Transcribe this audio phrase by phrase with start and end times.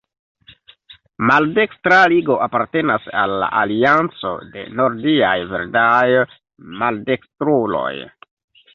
[1.31, 6.11] Maldekstra Ligo apartenas al la Alianco de Nordiaj Verdaj
[6.83, 7.97] Maldekstruloj.